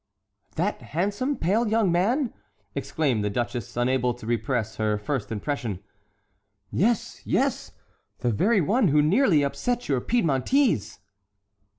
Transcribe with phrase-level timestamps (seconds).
[0.55, 2.33] "That handsome, pale young man?"
[2.73, 5.77] exclaimed the duchess, unable to repress her first impression.
[6.71, 7.73] "Yes, yes;
[8.17, 10.97] the very one who nearly upset your Piedmontese."